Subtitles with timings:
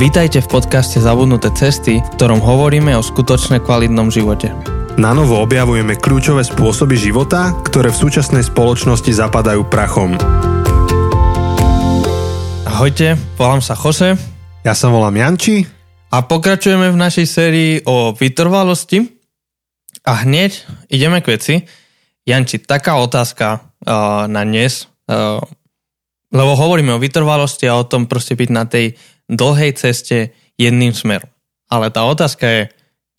[0.00, 4.48] Vítajte v podcaste Zabudnuté cesty, v ktorom hovoríme o skutočne kvalitnom živote.
[4.96, 10.16] Na novo objavujeme kľúčové spôsoby života, ktoré v súčasnej spoločnosti zapadajú prachom.
[12.64, 14.16] Ahojte, volám sa Jose
[14.64, 15.68] Ja sa volám Janči.
[16.08, 19.04] a pokračujeme v našej sérii o vytrvalosti.
[20.08, 21.54] A hneď ideme k veci.
[22.24, 25.44] Janči, taká otázka uh, na dnes, uh,
[26.32, 28.96] lebo hovoríme o vytrvalosti a o tom proste byť na tej
[29.30, 31.30] dlhej ceste jedným smerom.
[31.70, 32.62] Ale tá otázka je,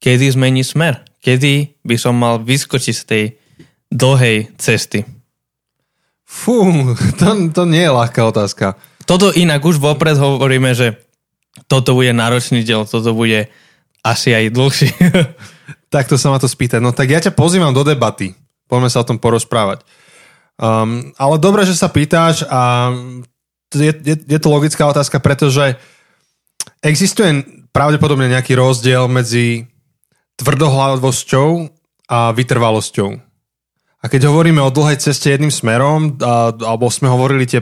[0.03, 1.07] kedy zmení smer?
[1.23, 3.23] Kedy by som mal vyskočiť z tej
[3.87, 5.07] dlhej cesty?
[6.27, 6.63] Fú,
[7.19, 8.75] to, to nie je ľahká otázka.
[9.07, 10.99] Toto inak už vopred hovoríme, že
[11.67, 13.51] toto bude náročný diel, toto bude
[14.03, 14.89] asi aj dlhší.
[15.95, 16.79] Takto sa ma to spýtať.
[16.79, 18.31] No tak ja ťa pozývam do debaty.
[18.71, 19.83] Poďme sa o tom porozprávať.
[20.55, 22.93] Um, ale dobre, že sa pýtáš a
[23.75, 25.75] je, je, je to logická otázka, pretože
[26.81, 29.69] existuje pravdepodobne nejaký rozdiel medzi
[30.41, 31.49] tvrdohlavosťou
[32.11, 33.09] a vytrvalosťou.
[34.01, 37.61] A keď hovoríme o dlhej ceste jedným smerom, a, alebo sme hovorili tie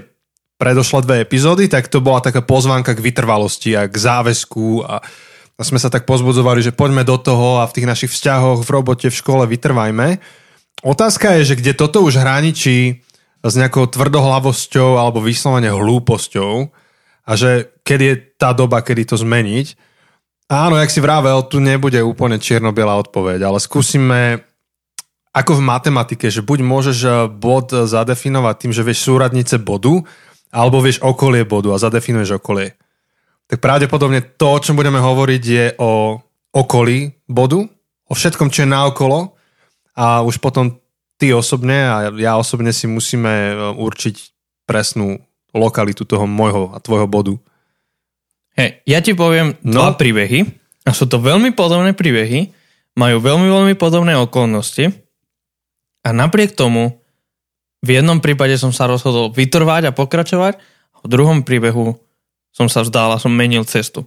[0.59, 5.03] predošlé dve epizódy, tak to bola taká pozvánka k vytrvalosti a k záväzku a,
[5.55, 8.69] a sme sa tak pozbudzovali, že poďme do toho a v tých našich vzťahoch, v
[8.71, 10.19] robote, v škole vytrvajme.
[10.83, 13.03] Otázka je, že kde toto už hraničí
[13.39, 16.71] s nejakou tvrdohlavosťou alebo vyslovene hlúposťou
[17.30, 19.77] a že kedy je tá doba, kedy to zmeniť.
[20.49, 24.41] Áno, jak si vravel, tu nebude úplne čierno-biela odpoveď, ale skúsime
[25.30, 30.02] ako v matematike, že buď môžeš eh, bod zadefinovať tým, že vieš súradnice bodu,
[30.49, 32.73] alebo vieš okolie bodu a zadefinuješ okolie.
[33.49, 36.17] Tak pravdepodobne to, o čom budeme hovoriť, je o
[36.53, 37.61] okolí bodu,
[38.09, 39.38] o všetkom, čo je naokolo
[39.93, 40.81] a už potom
[41.21, 44.16] ty osobne a ja osobne si musíme e, určiť
[44.66, 45.21] presnú
[45.55, 47.33] lokalitu toho môjho a tvojho bodu.
[48.59, 49.81] Hej, ja ti poviem no.
[49.81, 50.45] dva príbehy
[50.83, 52.52] a sú to veľmi podobné príbehy,
[52.98, 54.92] majú veľmi, veľmi podobné okolnosti
[56.04, 56.99] a napriek tomu
[57.80, 61.95] v jednom prípade som sa rozhodol vytrvať a pokračovať a v druhom príbehu
[62.52, 64.04] som sa vzdal a som menil cestu.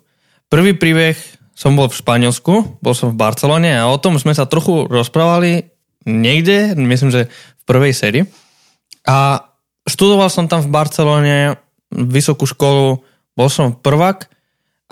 [0.52, 1.16] Prvý príbeh
[1.56, 5.72] som bol v Španielsku, bol som v Barcelone a o tom sme sa trochu rozprávali
[6.04, 8.25] niekde, myslím, že v prvej sérii.
[9.08, 9.48] A
[9.87, 11.37] študoval som tam v Barcelone
[11.93, 13.03] vysokú školu,
[13.37, 14.28] bol som prvák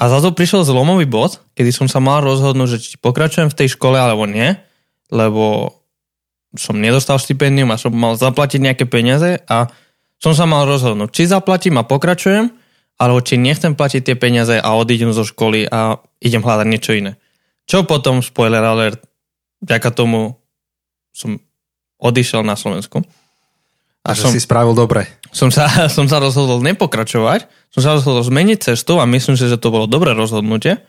[0.00, 3.58] a za to prišiel zlomový bod, kedy som sa mal rozhodnúť, že či pokračujem v
[3.58, 4.56] tej škole alebo nie,
[5.12, 5.76] lebo
[6.56, 9.70] som nedostal stipendium a som mal zaplatiť nejaké peniaze a
[10.20, 12.52] som sa mal rozhodnúť, či zaplatím a pokračujem,
[13.00, 17.16] alebo či nechcem platiť tie peniaze a odídem zo školy a idem hľadať niečo iné.
[17.64, 19.00] Čo potom, spoiler alert,
[19.64, 20.36] vďaka tomu
[21.16, 21.40] som
[21.96, 23.00] odišiel na Slovensku.
[24.00, 25.04] A že som, si spravil dobre.
[25.30, 29.60] Som sa, som sa rozhodol nepokračovať, som sa rozhodol zmeniť cestu a myslím si, že
[29.60, 30.80] to bolo dobré rozhodnutie.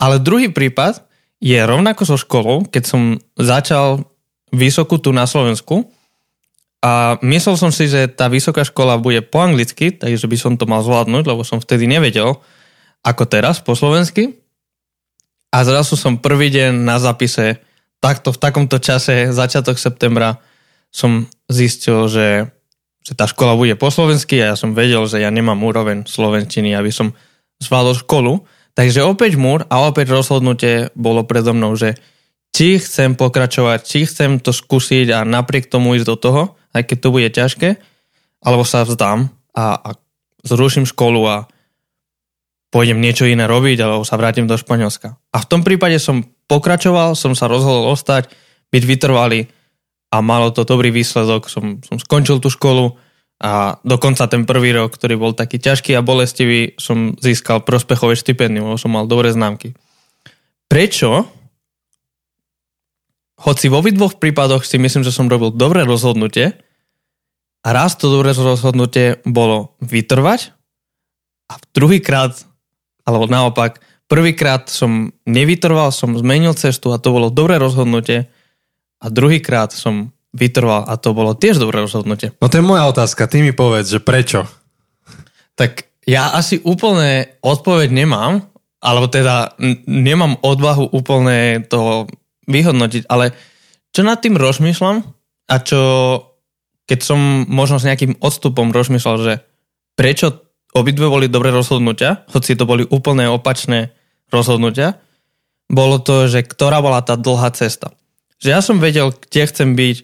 [0.00, 1.06] Ale druhý prípad
[1.40, 3.02] je rovnako so školou, keď som
[3.36, 4.04] začal
[4.50, 5.88] vysokú tu na Slovensku
[6.80, 10.64] a myslel som si, že tá vysoká škola bude po anglicky, takže by som to
[10.64, 12.40] mal zvládnuť, lebo som vtedy nevedel,
[13.04, 14.40] ako teraz po slovensky.
[15.52, 17.60] A zrazu som prvý deň na zapise
[18.00, 20.40] takto v takomto čase, začiatok septembra,
[20.90, 22.50] som zistil, že,
[23.02, 26.74] že tá škola bude po slovensky a ja som vedel, že ja nemám úroveň slovenčiny,
[26.74, 27.14] aby som
[27.62, 28.32] zvládol školu.
[28.74, 31.98] Takže opäť múr a opäť rozhodnutie bolo predo mnou, že
[32.50, 36.42] či chcem pokračovať, či chcem to skúsiť a napriek tomu ísť do toho,
[36.74, 37.68] aj keď to bude ťažké,
[38.42, 39.90] alebo sa vzdám a, a
[40.42, 41.36] zruším školu a
[42.70, 45.18] pôjdem niečo iné robiť, alebo sa vrátim do Španielska.
[45.34, 48.30] A v tom prípade som pokračoval, som sa rozhodol ostať,
[48.70, 49.50] byť vytrvalý
[50.10, 51.46] a malo to dobrý výsledok.
[51.46, 52.98] Som, som skončil tú školu
[53.40, 58.74] a dokonca ten prvý rok, ktorý bol taký ťažký a bolestivý, som získal prospechové štipendium,
[58.74, 59.72] lebo som mal dobré známky.
[60.68, 61.24] Prečo?
[63.40, 66.60] Hoci vo dvoch prípadoch si myslím, že som robil dobré rozhodnutie
[67.64, 70.52] a raz to dobré rozhodnutie bolo vytrvať
[71.48, 72.36] a druhýkrát
[73.08, 78.28] alebo naopak, prvýkrát som nevytrval, som zmenil cestu a to bolo dobré rozhodnutie
[79.00, 82.30] a druhýkrát som vytrval a to bolo tiež dobré rozhodnutie.
[82.38, 84.46] No to je moja otázka, ty mi povedz, že prečo?
[85.58, 88.46] Tak ja asi úplne odpoveď nemám,
[88.80, 89.58] alebo teda
[89.88, 92.06] nemám odvahu úplne to
[92.46, 93.34] vyhodnotiť, ale
[93.90, 95.02] čo nad tým rozmýšľam
[95.50, 95.80] a čo
[96.90, 99.34] keď som možno s nejakým odstupom rozmýšľal, že
[99.94, 100.42] prečo
[100.74, 103.94] obidve boli dobré rozhodnutia, hoci to boli úplne opačné
[104.34, 104.98] rozhodnutia,
[105.70, 107.94] bolo to, že ktorá bola tá dlhá cesta.
[108.40, 109.96] Že ja som vedel, kde chcem byť,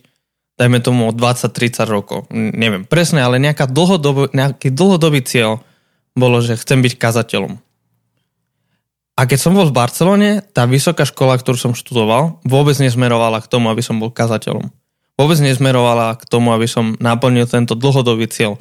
[0.61, 2.19] dajme tomu 20-30 rokov.
[2.33, 5.65] Neviem presne, ale nejaká dlhodobý, nejaký dlhodobý cieľ
[6.17, 7.61] bolo, že chcem byť kazateľom.
[9.17, 13.49] A keď som bol v Barcelone, tá vysoká škola, ktorú som študoval, vôbec nesmerovala k
[13.49, 14.69] tomu, aby som bol kazateľom.
[15.17, 18.61] Vôbec nesmerovala k tomu, aby som naplnil tento dlhodobý cieľ.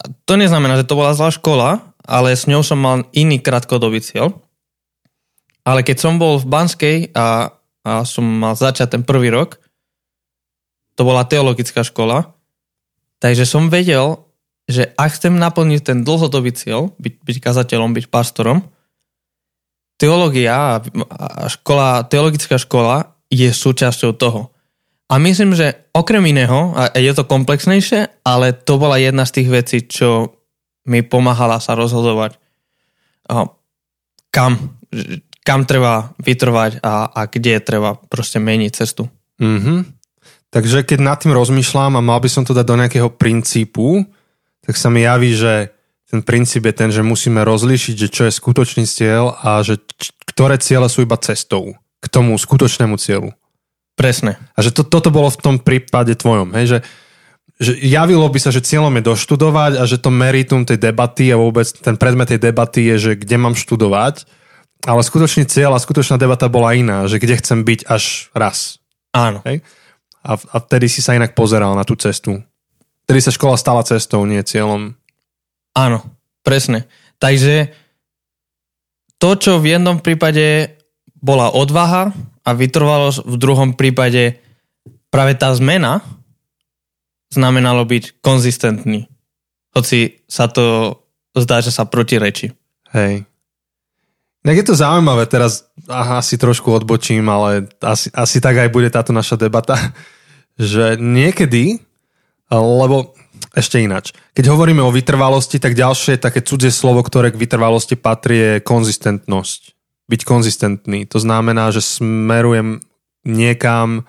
[0.00, 4.00] A to neznamená, že to bola zlá škola, ale s ňou som mal iný krátkodobý
[4.00, 4.32] cieľ.
[5.68, 9.58] Ale keď som bol v Banskej a, a som mal začať ten prvý rok,
[10.94, 12.34] to bola teologická škola,
[13.18, 14.22] takže som vedel,
[14.70, 18.62] že ak chcem naplniť ten dlhodobý cieľ, byť, byť kazateľom, byť pastorom,
[19.98, 24.50] teológia a škola, teologická škola je súčasťou toho.
[25.12, 29.48] A myslím, že okrem iného, a je to komplexnejšie, ale to bola jedna z tých
[29.52, 30.40] vecí, čo
[30.88, 32.40] mi pomáhala sa rozhodovať,
[34.32, 34.52] kam,
[35.42, 39.10] kam treba vytrvať a, a kde treba proste meniť cestu.
[39.42, 39.78] Mm-hmm.
[40.52, 44.06] Takže keď nad tým rozmýšľam a mal by som to dať do nejakého princípu,
[44.62, 45.74] tak sa mi javí, že
[46.12, 50.12] ten princíp je ten, že musíme rozlíšiť, že čo je skutočný cieľ a že č-
[50.28, 53.32] ktoré ciele sú iba cestou k tomu skutočnému cieľu.
[53.96, 54.36] Presne.
[54.52, 56.78] A že to, toto bolo v tom prípade tvojom, hej, že,
[57.56, 61.40] že javilo by sa, že cieľom je doštudovať a že to meritum tej debaty a
[61.40, 64.28] vôbec ten predmet tej debaty je, že kde mám študovať,
[64.82, 68.82] ale skutočný cieľ a skutočná debata bola iná, že kde chcem byť až raz.
[69.14, 69.42] Áno.
[69.46, 69.62] Hej?
[70.22, 72.42] A, a vtedy si sa inak pozeral na tú cestu.
[73.06, 74.94] Vtedy sa škola stala cestou, nie cieľom.
[75.74, 75.98] Áno,
[76.46, 76.86] presne.
[77.18, 77.74] Takže
[79.18, 80.78] to, čo v jednom prípade
[81.22, 82.10] bola odvaha
[82.42, 84.42] a vytrvalosť, v druhom prípade
[85.14, 86.02] práve tá zmena
[87.30, 89.06] znamenalo byť konzistentný.
[89.72, 90.98] Hoci sa to
[91.32, 92.52] zdá, že sa protirečí.
[92.92, 93.24] Hej.
[94.42, 98.90] Tak je to zaujímavé, teraz aha, asi trošku odbočím, ale asi, asi tak aj bude
[98.90, 99.78] táto naša debata,
[100.58, 101.78] že niekedy,
[102.50, 103.14] lebo
[103.54, 104.16] ešte inač.
[104.32, 109.76] Keď hovoríme o vytrvalosti, tak ďalšie také cudzie slovo, ktoré k vytrvalosti patrí, je konzistentnosť.
[110.08, 111.06] Byť konzistentný.
[111.12, 112.80] To znamená, že smerujem
[113.28, 114.08] niekam,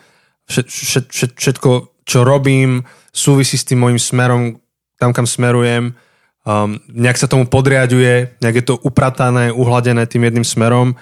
[0.50, 0.68] všet,
[1.12, 1.72] všet, všetko,
[2.04, 4.60] čo robím, súvisí s tým môjim smerom,
[4.98, 5.96] tam, kam smerujem.
[6.44, 11.00] Um, nejak sa tomu podriaduje, nejak je to upratané, uhladené tým jedným smerom,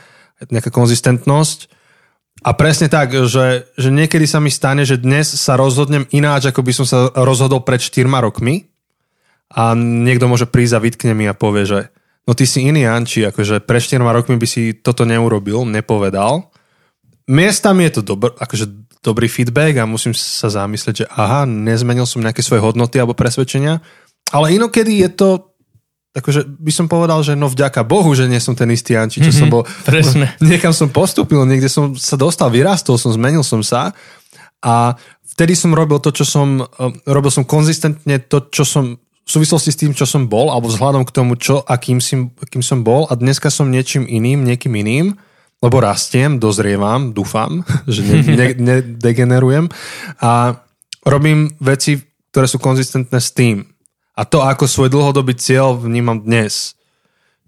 [0.53, 1.65] nejaká konzistentnosť.
[2.41, 6.61] A presne tak, že, že niekedy sa mi stane, že dnes sa rozhodnem ináč, ako
[6.65, 8.69] by som sa rozhodol pred 4 rokmi
[9.53, 11.79] a niekto môže prísť a vytkne mi a povie, že
[12.25, 16.49] no ty si iný Anči, akože pred 4 rokmi by si toto neurobil, nepovedal.
[17.29, 18.65] Miestami je to dobr, akože
[19.05, 23.81] dobrý feedback a musím sa zamyslieť, že aha, nezmenil som nejaké svoje hodnoty alebo presvedčenia,
[24.31, 25.29] ale inokedy je to
[26.11, 29.31] Takže by som povedal, že no vďaka Bohu, že nie som ten istý Anči, čo
[29.31, 29.63] mm-hmm, som mhm, bol...
[29.87, 30.27] Presne.
[30.43, 33.95] Niekam som postupil, niekde som sa dostal, vyrastol som, zmenil som sa.
[34.59, 36.67] A vtedy som robil to, čo som...
[36.67, 40.67] Eh, robil som konzistentne to, čo som v súvislosti s tým, čo som bol, alebo
[40.67, 43.07] vzhľadom k tomu, čo a kým, si, kým som bol.
[43.07, 45.15] A dneska som niečím iným, niekým iným,
[45.63, 50.59] lebo rastiem, dozrievam, dúfam, že nedegenerujem ne, ne a
[51.07, 52.03] robím veci,
[52.35, 53.70] ktoré sú konzistentné s tým
[54.21, 56.77] a to ako svoj dlhodobý cieľ vnímam dnes.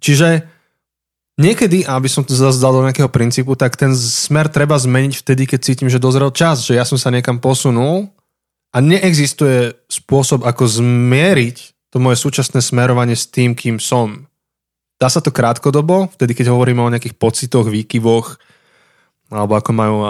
[0.01, 0.49] Čiže
[1.37, 5.45] niekedy, aby som to zase dal do nejakého princípu, tak ten smer treba zmeniť vtedy,
[5.45, 8.09] keď cítim, že dozrel čas, že ja som sa niekam posunul
[8.73, 14.25] a neexistuje spôsob, ako zmieriť to moje súčasné smerovanie s tým, kým som.
[14.97, 18.41] Dá sa to krátkodobo, vtedy keď hovoríme o nejakých pocitoch, výkyvoch,
[19.29, 20.05] alebo ako majú um,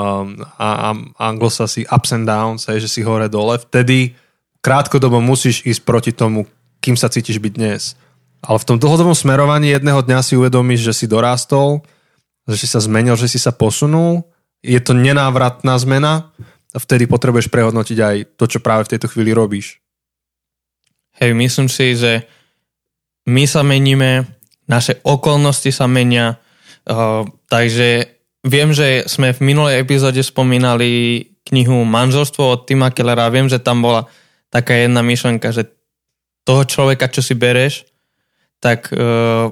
[0.56, 4.16] a, a, anglosasi ups and downs, aj, že si hore dole, vtedy
[4.64, 6.48] krátkodobo musíš ísť proti tomu,
[6.80, 8.00] kým sa cítiš byť dnes.
[8.44, 11.84] Ale v tom dlhodobom smerovaní jedného dňa si uvedomíš, že si dorástol,
[12.48, 14.24] že si sa zmenil, že si sa posunul.
[14.64, 16.32] Je to nenávratná zmena
[16.72, 19.84] a vtedy potrebuješ prehodnotiť aj to, čo práve v tejto chvíli robíš.
[21.20, 22.26] Hej, myslím si, že
[23.30, 24.26] my sa meníme,
[24.68, 26.40] naše okolnosti sa menia,
[26.88, 28.12] uh, takže
[28.44, 33.32] viem, že sme v minulej epizóde spomínali knihu Manželstvo od Tima Kellera.
[33.32, 34.08] Viem, že tam bola
[34.54, 35.66] taká jedna myšlenka, že
[36.46, 37.90] toho človeka, čo si bereš,
[38.62, 39.50] tak uh,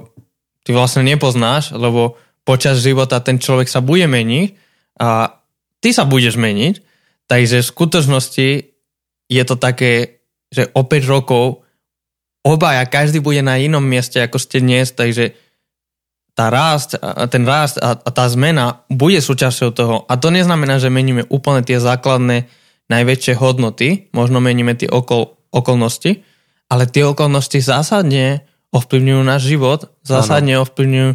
[0.62, 2.14] ty vlastne nepoznáš, lebo
[2.46, 4.48] počas života ten človek sa bude meniť
[5.02, 5.42] a
[5.82, 6.78] ty sa budeš meniť,
[7.26, 8.48] takže v skutočnosti
[9.26, 10.22] je to také,
[10.54, 11.66] že o 5 rokov
[12.46, 15.34] obaja, každý bude na inom mieste, ako ste dnes, takže
[16.32, 16.96] tá rást,
[17.28, 19.96] ten rást a, a tá zmena bude súčasťou toho.
[20.08, 22.48] A to neznamená, že meníme úplne tie základné
[22.90, 26.24] najväčšie hodnoty, možno meníme tie okol, okolnosti,
[26.72, 30.64] ale tie okolnosti zásadne ovplyvňujú náš život, zásadne ano.
[30.64, 31.10] ovplyvňujú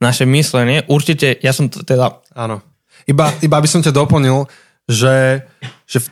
[0.00, 0.82] naše myslenie.
[0.88, 2.24] Určite, ja som to teda...
[2.32, 2.64] Áno.
[3.04, 4.48] Iba, iba by som ťa doplnil,
[4.88, 5.46] že,
[5.86, 6.06] že, v,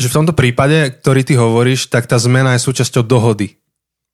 [0.00, 3.60] že v tomto prípade, ktorý ty hovoríš, tak tá zmena je súčasťou dohody.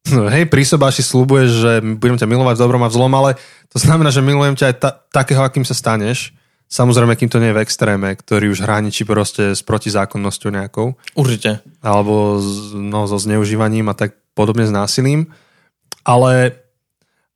[0.07, 3.31] No, hej, prísobáši slúbuješ, že budem ťa milovať v dobrom a v zlom, ale
[3.71, 6.31] to znamená, že milujem ťa aj ta, takého, akým sa staneš.
[6.67, 10.99] Samozrejme, kým to nie je v extréme, ktorý už hraničí proste s protizákonnosťou nejakou.
[11.15, 11.63] Určite.
[11.79, 12.43] Alebo
[12.75, 15.31] no, so zneužívaním a tak podobne s násilím.
[16.03, 16.59] Ale,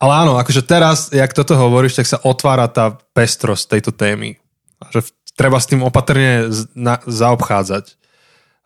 [0.02, 4.34] ale áno, akože teraz, jak toto hovoríš, tak sa otvára tá pestrosť tejto témy.
[4.90, 7.94] Že treba s tým opatrne na, zaobchádzať.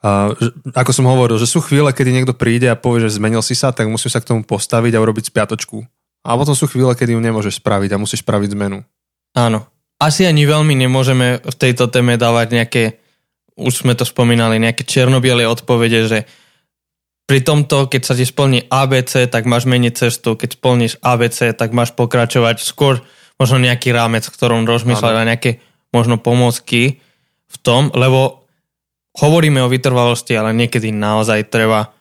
[0.05, 0.37] Uh,
[0.77, 3.73] ako som hovoril, že sú chvíle, kedy niekto príde a povie, že zmenil si sa,
[3.73, 5.81] tak musím sa k tomu postaviť a urobiť spiatočku.
[6.25, 8.81] A potom sú chvíle, kedy ju nemôžeš spraviť a musíš spraviť zmenu.
[9.37, 9.69] Áno.
[10.05, 12.83] Asi ani veľmi nemôžeme v tejto téme dávať nejaké,
[13.57, 16.19] už sme to spomínali, nejaké černobiele odpovede, že
[17.25, 21.73] pri tomto, keď sa ti splní ABC, tak máš meniť cestu, keď splníš ABC, tak
[21.73, 23.01] máš pokračovať skôr
[23.41, 27.01] možno nejaký rámec, v ktorom rozmýšľať a nejaké možno pomocky
[27.49, 28.45] v tom, lebo
[29.17, 31.97] hovoríme o vytrvalosti, ale niekedy naozaj treba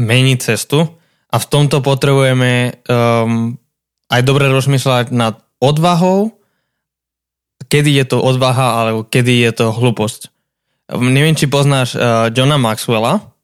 [0.00, 0.80] meniť cestu
[1.28, 3.52] a v tomto potrebujeme um,
[4.08, 6.32] aj dobre rozmýšľať nad odvahou,
[7.74, 10.30] kedy je to odvaha alebo kedy je to hlúposť.
[10.94, 13.34] Neviem, či poznáš uh, Johna Maxwella.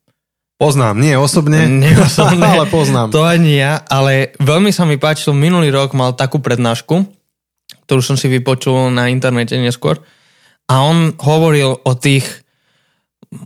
[0.54, 3.10] Poznám, nie osobne, nie osobne ale poznám.
[3.10, 7.10] To ani ja, ale veľmi sa mi páčilo, minulý rok mal takú prednášku,
[7.90, 9.98] ktorú som si vypočul na internete neskôr
[10.70, 12.46] a on hovoril o tých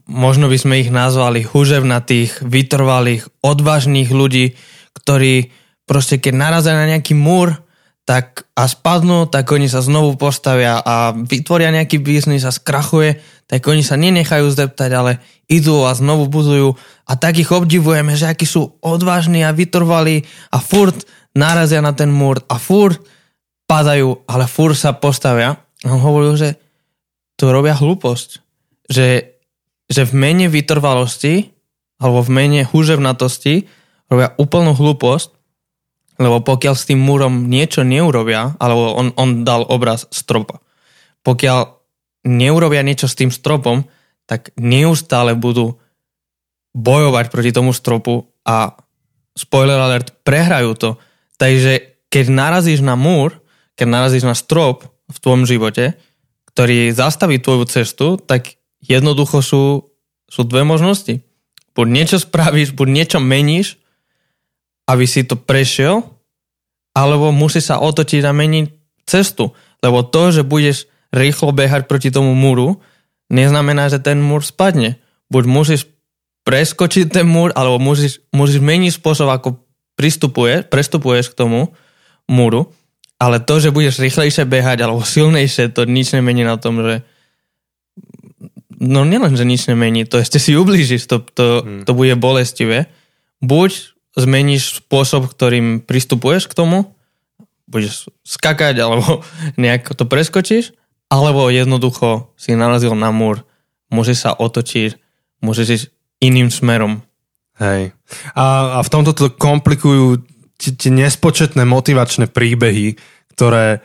[0.05, 4.57] možno by sme ich nazvali huževnatých, vytrvalých, odvážnych ľudí,
[4.97, 5.53] ktorí
[5.85, 7.63] proste keď narazia na nejaký múr
[8.04, 13.64] tak a spadnú, tak oni sa znovu postavia a vytvoria nejaký biznis a skrachuje, tak
[13.64, 16.76] oni sa nenechajú zdeptať, ale idú a znovu budujú
[17.08, 22.12] a tak ich obdivujeme, že akí sú odvážni a vytrvalí a furt narazia na ten
[22.12, 23.00] múr a furt
[23.64, 25.56] padajú, ale furt sa postavia.
[25.84, 26.61] A on hovoril, že
[27.40, 28.44] to robia hlúposť.
[28.88, 29.34] Že
[29.88, 31.52] že v mene vytrvalosti
[32.00, 33.68] alebo v mene húževnatosti
[34.08, 35.34] robia úplnú hlúposť,
[36.21, 40.62] lebo pokiaľ s tým múrom niečo neurobia, alebo on, on dal obraz stropa,
[41.26, 41.61] pokiaľ
[42.28, 43.85] neurobia niečo s tým stropom,
[44.25, 45.76] tak neustále budú
[46.75, 48.75] bojovať proti tomu stropu a
[49.35, 50.90] spoiler alert, prehrajú to.
[51.37, 53.35] Takže keď narazíš na múr,
[53.75, 55.99] keď narazíš na strop v tvojom živote,
[56.54, 59.90] ktorý zastaví tvoju cestu, tak jednoducho sú,
[60.30, 61.26] sú dve možnosti.
[61.75, 63.83] Buď niečo spravíš, buď niečo meníš,
[64.85, 66.05] aby si to prešiel,
[66.95, 68.67] alebo musí sa otočiť a meniť
[69.09, 69.53] cestu.
[69.83, 72.81] Lebo to, že budeš rýchlo behať proti tomu múru,
[73.29, 75.00] neznamená, že ten múr spadne.
[75.29, 75.83] Buď musíš
[76.45, 79.64] preskočiť ten múr, alebo musíš, musíš meniť spôsob, ako
[79.97, 81.73] pristupuje, prestupuješ k tomu
[82.29, 82.69] múru,
[83.17, 87.07] ale to, že budeš rýchlejšie behať alebo silnejšie, to nič nemení na tom, že
[88.76, 91.83] no nielen, že nič nemení, to ešte si ublížiš, to, to, hmm.
[91.87, 92.91] to bude bolestivé.
[93.38, 96.94] Buď zmeníš spôsob, ktorým pristupuješ k tomu,
[97.66, 99.23] budeš skakať, alebo
[99.61, 100.64] nejako to preskočíš,
[101.11, 103.42] alebo jednoducho si narazil na múr,
[103.90, 104.99] môže sa otočiť,
[105.44, 105.87] môžeš ísť
[106.25, 107.04] iným smerom.
[107.61, 107.94] Hej.
[108.35, 110.26] A, a v tomto to komplikujú
[110.59, 112.99] tie nespočetné motivačné príbehy,
[113.35, 113.85] ktoré,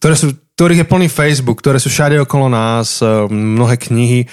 [0.00, 4.28] ktoré sú ktorých je plný Facebook, ktoré sú všade okolo nás, eh, mnohé knihy.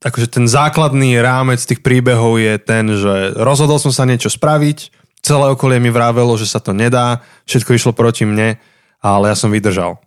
[0.00, 5.52] Akože ten základný rámec tých príbehov je ten, že rozhodol som sa niečo spraviť, celé
[5.52, 8.56] okolie mi vravelo, že sa to nedá, všetko išlo proti mne,
[9.04, 10.00] ale ja som vydržal.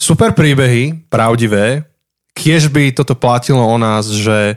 [0.00, 1.84] Super príbehy, pravdivé,
[2.32, 4.56] kiež by toto platilo o nás, že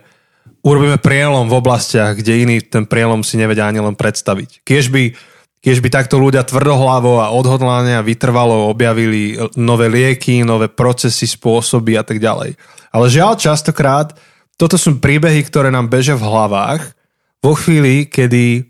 [0.64, 4.64] urobíme prielom v oblastiach, kde iní ten prielom si nevedia ani len predstaviť.
[4.64, 5.16] Kiež by
[5.60, 12.00] keď by takto ľudia tvrdohlavo a odhodlane a vytrvalo objavili nové lieky, nové procesy, spôsoby
[12.00, 12.56] a tak ďalej.
[12.96, 14.16] Ale žiaľ častokrát
[14.60, 16.92] toto sú príbehy, ktoré nám bežia v hlavách
[17.40, 18.68] vo chvíli, kedy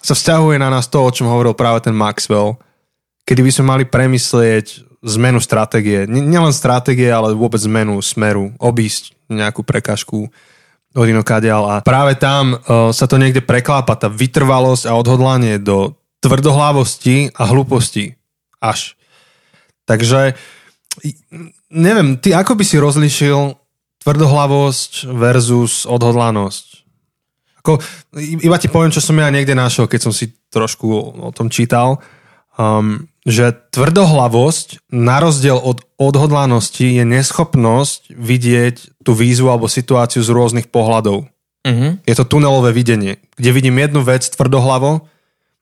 [0.00, 2.56] sa vzťahuje na nás to, o čom hovoril práve ten Maxwell,
[3.28, 6.08] kedy by sme mali premyslieť zmenu stratégie.
[6.08, 10.32] Nielen stratégie, ale vôbec zmenu smeru, obísť nejakú prekažku
[10.96, 11.68] od inokádial.
[11.68, 17.44] A práve tam uh, sa to niekde preklápa, tá vytrvalosť a odhodlanie do tvrdohlavosti a
[17.48, 18.16] hlúposti.
[18.60, 18.96] Až.
[19.84, 20.36] Takže
[21.72, 23.59] neviem, ty ako by si rozlišil
[24.02, 26.66] tvrdohlavosť versus odhodlanosť?
[27.60, 27.76] Ako,
[28.16, 30.88] iba ti poviem, čo som ja niekde našiel, keď som si trošku
[31.20, 32.00] o tom čítal,
[32.56, 40.32] um, že tvrdohlavosť na rozdiel od odhodlanosti je neschopnosť vidieť tú výzvu alebo situáciu z
[40.32, 41.28] rôznych pohľadov.
[41.60, 41.92] Uh-huh.
[42.08, 45.04] Je to tunelové videnie, kde vidím jednu vec tvrdohlavo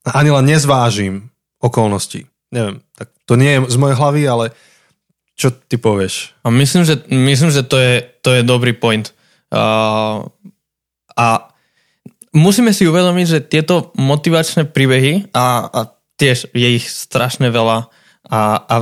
[0.07, 2.31] ani len nezvážim okolnosti.
[2.55, 4.45] Neviem, tak to nie je z mojej hlavy, ale
[5.39, 6.35] čo ty povieš?
[6.43, 9.15] A myslím, že, myslím, že to, je, to je dobrý point.
[9.55, 10.27] Uh,
[11.15, 11.55] a
[12.35, 15.81] musíme si uvedomiť, že tieto motivačné príbehy a, a
[16.19, 17.87] tiež je ich strašne veľa
[18.29, 18.77] a, a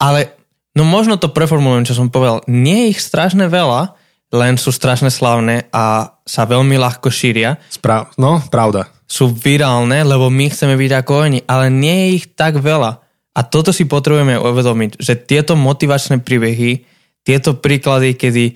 [0.00, 0.34] ale
[0.74, 2.42] no možno to preformulujem, čo som povedal.
[2.50, 3.94] Nie je ich strašne veľa,
[4.34, 7.62] len sú strašne slavné a sa veľmi ľahko šíria.
[7.70, 8.90] Spra- no, pravda.
[9.06, 13.03] Sú virálne, lebo my chceme byť ako oni, ale nie je ich tak veľa.
[13.34, 16.86] A toto si potrebujeme uvedomiť, že tieto motivačné príbehy,
[17.26, 18.54] tieto príklady, kedy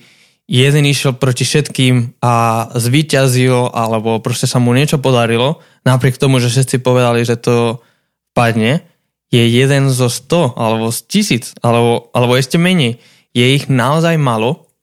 [0.49, 6.49] jeden išiel proti všetkým a zvíťazil, alebo proste sa mu niečo podarilo, napriek tomu, že
[6.49, 7.83] všetci povedali, že to
[8.31, 8.81] padne,
[9.29, 12.97] je jeden zo 100 alebo z tisíc, alebo, alebo ešte menej.
[13.29, 14.73] Je ich naozaj malo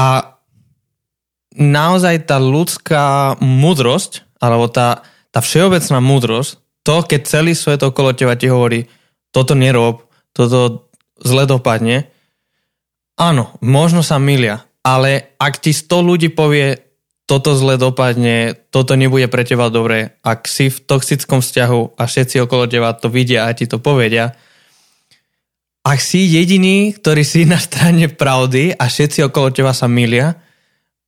[0.00, 0.40] a
[1.52, 8.32] naozaj tá ľudská múdrosť, alebo tá, tá všeobecná múdrosť, to, keď celý svet okolo teba
[8.32, 8.88] ti hovorí,
[9.30, 12.10] toto nerob, toto zle dopadne,
[13.20, 16.80] áno, možno sa milia, ale ak ti 100 ľudí povie,
[17.28, 20.18] toto zle dopadne, toto nebude pre teba dobré.
[20.26, 24.34] Ak si v toxickom vzťahu a všetci okolo teba to vidia a ti to povedia,
[25.86, 30.42] ak si jediný, ktorý si na strane pravdy a všetci okolo teba sa milia,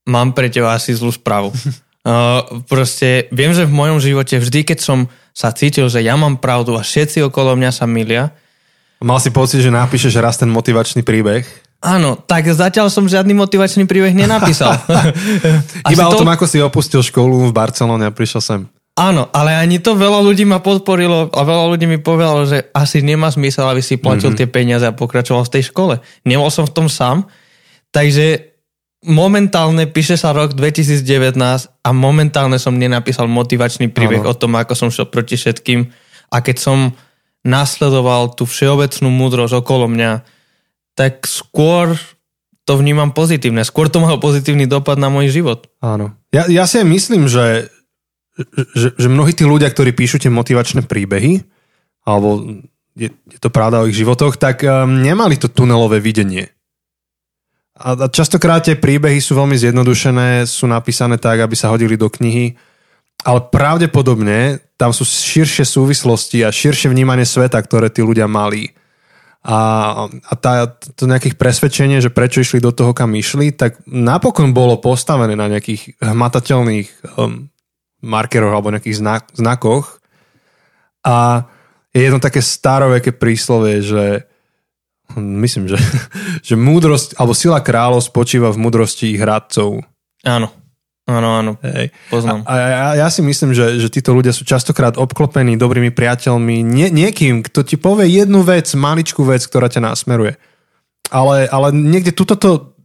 [0.07, 1.51] mám pre teba asi zlú správu.
[2.03, 6.37] Uh, proste viem, že v mojom živote vždy, keď som sa cítil, že ja mám
[6.39, 8.37] pravdu a všetci okolo mňa sa milia.
[9.03, 11.43] Mal si pocit, že napíšeš raz ten motivačný príbeh?
[11.83, 14.79] Áno, tak zatiaľ som žiadny motivačný príbeh nenapísal.
[15.93, 16.11] Iba to...
[16.15, 18.61] o tom, ako si opustil školu v Barcelone a prišiel sem.
[18.93, 23.01] Áno, ale ani to veľa ľudí ma podporilo a veľa ľudí mi povedalo, že asi
[23.01, 24.39] nemá zmysel, aby si platil mm-hmm.
[24.45, 26.05] tie peniaze a pokračoval v tej škole.
[26.29, 27.25] Nebol som v tom sám,
[27.89, 28.52] takže
[29.03, 31.35] momentálne píše sa rok 2019
[31.83, 34.31] a momentálne som nenapísal motivačný príbeh ano.
[34.31, 35.91] o tom, ako som šiel proti všetkým
[36.33, 36.79] a keď som
[37.43, 40.23] nasledoval tú všeobecnú múdrosť okolo mňa,
[40.95, 41.99] tak skôr
[42.63, 43.67] to vnímam pozitívne.
[43.67, 45.67] Skôr to malo pozitívny dopad na môj život.
[45.83, 46.15] Áno.
[46.31, 47.67] Ja, ja si myslím, že,
[48.79, 51.43] že, že mnohí tí ľudia, ktorí píšu tie motivačné príbehy,
[52.07, 52.63] alebo
[52.95, 56.52] je, je to pravda o ich životoch, tak um, nemali to tunelové videnie.
[57.83, 62.55] A, častokrát tie príbehy sú veľmi zjednodušené, sú napísané tak, aby sa hodili do knihy,
[63.27, 68.71] ale pravdepodobne tam sú širšie súvislosti a širšie vnímanie sveta, ktoré tí ľudia mali
[69.43, 69.59] a,
[70.07, 74.79] a tá, to nejakých presvedčenie, že prečo išli do toho, kam išli, tak napokon bolo
[74.79, 77.51] postavené na nejakých hmatateľných um,
[78.07, 79.99] markeroch alebo nejakých znak, znakoch.
[81.03, 81.51] A
[81.91, 84.31] je jedno také staroveké príslovie, že
[85.19, 85.79] myslím, že,
[86.49, 89.85] že múdrosť alebo sila kráľov spočíva v múdrosti ich hradcov.
[90.23, 90.49] Áno.
[91.03, 91.91] Áno, áno, Hej.
[92.15, 92.47] poznám.
[92.47, 96.63] A, a ja, ja si myslím, že, že títo ľudia sú častokrát obklopení dobrými priateľmi,
[96.63, 100.39] nie, niekým, kto ti povie jednu vec, maličkú vec, ktorá ťa nasmeruje.
[101.11, 102.79] Ale, ale niekde tuto to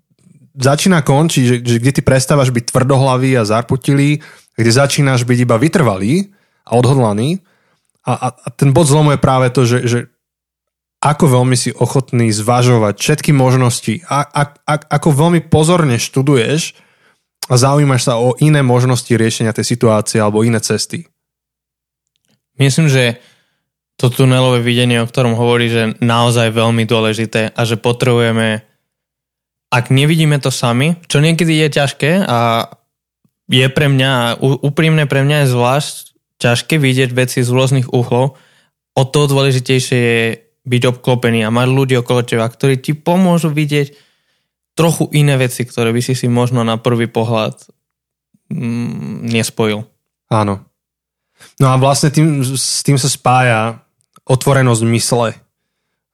[0.58, 4.26] začína končiť, že, že kde ty prestávaš byť tvrdohlavý a zarputilý,
[4.58, 6.34] kde začínaš byť iba vytrvalý
[6.66, 7.46] a odhodlaný.
[8.02, 10.00] A, a, a ten bod zlomu je práve to, že, že
[10.98, 16.74] ako veľmi si ochotný zvažovať všetky možnosti, a, a, a, ako veľmi pozorne študuješ
[17.48, 21.06] a zaujímaš sa o iné možnosti riešenia tej situácie alebo iné cesty.
[22.58, 23.22] Myslím, že
[23.98, 28.66] to tunelové videnie, o ktorom hovorí, že naozaj veľmi dôležité a že potrebujeme,
[29.70, 32.70] ak nevidíme to sami, čo niekedy je ťažké a
[33.48, 35.94] je pre mňa, úprimne pre mňa je zvlášť
[36.38, 38.38] ťažké vidieť veci z rôznych uhlov,
[38.98, 43.96] o to dôležitejšie je byť obklopený a mať ľudí okolo teba, ktorí ti pomôžu vidieť
[44.76, 47.56] trochu iné veci, ktoré by si si možno na prvý pohľad
[48.52, 49.88] mm, nespojil.
[50.28, 50.68] Áno.
[51.58, 53.82] No a vlastne tým, s tým sa spája
[54.28, 55.30] otvorenosť mysle.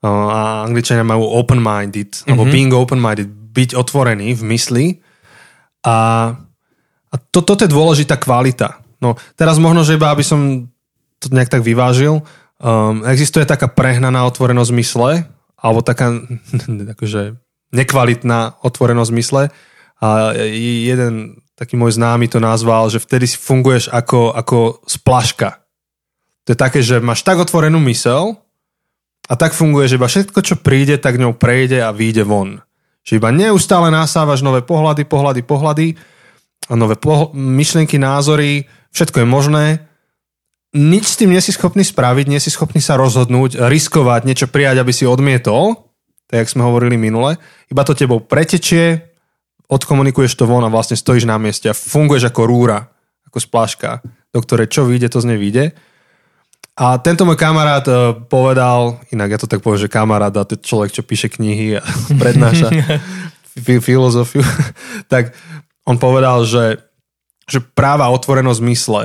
[0.03, 2.29] A angličania majú open-minded, mm-hmm.
[2.29, 4.85] alebo being open-minded, byť otvorený v mysli.
[5.83, 5.95] A,
[7.09, 8.83] a to, toto je dôležitá kvalita.
[9.03, 10.67] No teraz možno, že iba aby som
[11.19, 12.23] to nejak tak vyvážil,
[12.63, 15.11] um, existuje taká prehnaná otvorenosť mysle,
[15.59, 16.15] alebo taká
[16.95, 17.35] akože
[17.75, 19.43] nekvalitná otvorenosť mysle.
[20.03, 25.63] A jeden taký môj známy to nazval, že vtedy si funguješ ako, ako splaška.
[26.43, 28.35] To je také, že máš tak otvorenú mysel
[29.31, 32.59] a tak funguje, že iba všetko, čo príde, tak ňou prejde a vyjde von.
[33.07, 35.87] Že iba neustále nasávaš nové pohľady, pohľady, pohľady
[36.67, 39.65] a nové pohl- myšlienky, názory, všetko je možné.
[40.73, 44.81] Nič s tým nie si schopný spraviť, nie si schopný sa rozhodnúť, riskovať, niečo prijať,
[44.81, 45.93] aby si odmietol
[46.33, 47.37] tak jak sme hovorili minule,
[47.69, 49.05] iba to tebou pretečie,
[49.69, 52.89] odkomunikuješ to von a vlastne stojíš na mieste a funguješ ako rúra,
[53.29, 54.01] ako spláška,
[54.33, 55.77] do ktorej čo vyjde, to z nej vyjde.
[56.73, 60.57] A tento môj kamarát uh, povedal, inak ja to tak poviem, že kamarát a to
[60.57, 61.85] človek, čo píše knihy a
[62.21, 62.73] prednáša
[63.61, 64.41] filozofiu,
[65.13, 65.37] tak
[65.85, 66.81] on povedal, že
[67.43, 69.03] že práva otvorenosť mysle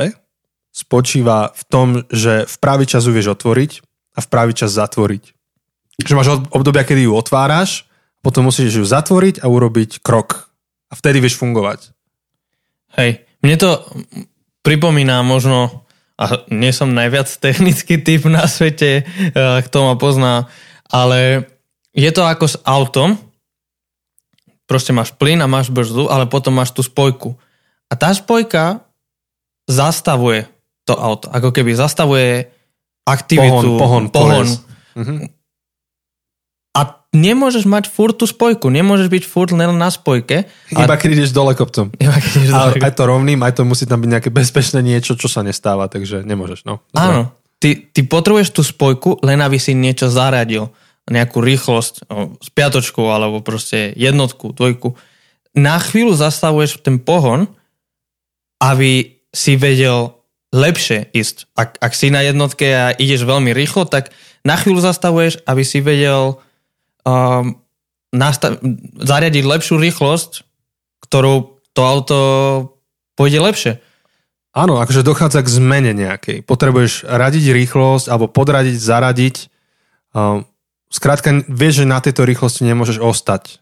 [0.79, 3.83] spočíva v tom, že v pravý čas ju vieš otvoriť
[4.14, 5.35] a v pravý čas zatvoriť.
[5.99, 7.91] Že máš obdobia, kedy ju otváraš,
[8.23, 10.55] potom musíš ju zatvoriť a urobiť krok.
[10.87, 11.91] A vtedy vieš fungovať.
[12.95, 13.83] Hej, mne to
[14.62, 15.83] pripomína možno,
[16.14, 20.47] a nie som najviac technický typ na svete, eh, kto ma pozná,
[20.87, 21.51] ale
[21.91, 23.19] je to ako s autom,
[24.71, 27.35] proste máš plyn a máš brzdu, ale potom máš tú spojku.
[27.91, 28.85] A tá spojka
[29.67, 30.45] zastavuje
[30.88, 31.29] to auto.
[31.29, 32.48] Ako keby zastavuje
[33.05, 34.46] aktivitu, pohon, pohon, pohon.
[34.96, 35.20] Uh-huh.
[36.77, 36.81] A
[37.12, 40.48] nemôžeš mať furt tú spojku, nemôžeš byť furt len na spojke.
[40.72, 41.92] Iba keď ideš dole kopcom.
[42.05, 42.72] Iba keď ideš dole.
[42.81, 46.24] Aj to rovným, aj to musí tam byť nejaké bezpečné niečo, čo sa nestáva, takže
[46.24, 46.68] nemôžeš.
[46.68, 46.85] No.
[46.92, 50.72] Áno, ty, ty potrebuješ tú spojku, len aby si niečo zaradil.
[51.09, 52.05] Nejakú rýchlosť,
[52.37, 54.92] s piatočkou, alebo proste jednotku, dvojku.
[55.57, 57.48] Na chvíľu zastavuješ ten pohon,
[58.61, 60.17] aby si vedel
[60.53, 61.53] lepšie ísť.
[61.57, 64.13] Ak, ak si na jednotke a ideš veľmi rýchlo, tak
[64.47, 66.41] na chvíľu zastavuješ, aby si vedel
[67.05, 67.61] um,
[68.15, 68.61] nastav-
[68.97, 70.45] zariadiť lepšiu rýchlosť,
[71.05, 72.19] ktorou to auto
[73.15, 73.73] pôjde lepšie.
[74.57, 76.43] Áno, akože dochádza k zmene nejakej.
[76.43, 79.37] Potrebuješ radiť rýchlosť alebo podradiť, zaradiť.
[80.17, 80.49] Um,
[80.89, 83.61] skrátka, vieš, že na tejto rýchlosti nemôžeš ostať.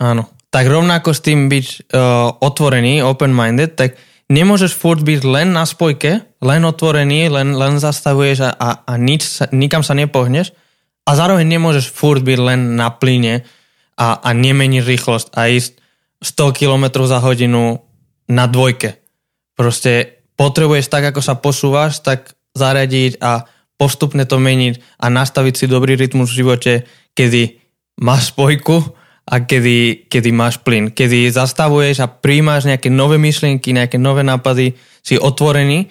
[0.00, 0.26] Áno.
[0.48, 3.98] Tak rovnako s tým byť uh, otvorený, open-minded, tak
[4.34, 9.46] nemôžeš furt byť len na spojke, len otvorený, len, len zastavuješ a, a, a nič
[9.54, 10.50] nikam sa nepohneš
[11.06, 13.46] a zároveň nemôžeš furt byť len na plyne
[13.94, 15.72] a, a nemeniť rýchlosť a ísť
[16.24, 17.78] 100 km za hodinu
[18.26, 18.98] na dvojke.
[19.54, 23.46] Proste potrebuješ tak, ako sa posúvaš, tak zaradiť a
[23.78, 26.72] postupne to meniť a nastaviť si dobrý rytmus v živote,
[27.12, 27.60] kedy
[28.00, 30.92] máš spojku, a kedy, kedy máš plyn.
[30.92, 35.88] Kedy zastavuješ a príjmaš nejaké nové myšlienky, nejaké nové nápady, si otvorený,